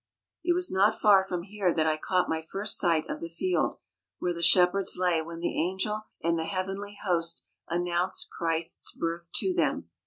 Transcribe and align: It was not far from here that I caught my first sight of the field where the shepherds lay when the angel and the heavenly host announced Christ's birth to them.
It 0.43 0.53
was 0.55 0.71
not 0.71 0.99
far 0.99 1.21
from 1.21 1.43
here 1.43 1.71
that 1.71 1.85
I 1.85 1.95
caught 1.95 2.27
my 2.27 2.41
first 2.41 2.79
sight 2.79 3.07
of 3.07 3.21
the 3.21 3.29
field 3.29 3.75
where 4.17 4.33
the 4.33 4.41
shepherds 4.41 4.97
lay 4.97 5.21
when 5.21 5.41
the 5.41 5.55
angel 5.55 6.07
and 6.23 6.39
the 6.39 6.45
heavenly 6.45 6.95
host 7.05 7.43
announced 7.69 8.31
Christ's 8.31 8.93
birth 8.93 9.29
to 9.35 9.53
them. 9.53 9.91